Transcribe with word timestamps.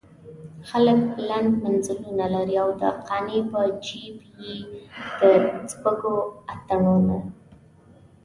خلک 0.67 0.99
بلند 1.15 1.51
منزلونه 1.63 2.25
لري 2.35 2.55
او 2.63 2.69
د 2.81 2.83
قانع 3.07 3.39
په 3.51 3.59
جيب 3.85 4.17
کې 4.35 4.51
د 5.19 5.21
سپږو 5.71 6.15
اتڼونه. 6.51 7.17